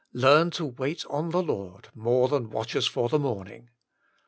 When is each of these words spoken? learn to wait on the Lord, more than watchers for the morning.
learn 0.13 0.49
to 0.49 0.65
wait 0.65 1.05
on 1.11 1.29
the 1.29 1.43
Lord, 1.43 1.89
more 1.93 2.27
than 2.27 2.49
watchers 2.49 2.87
for 2.87 3.07
the 3.07 3.19
morning. 3.19 3.69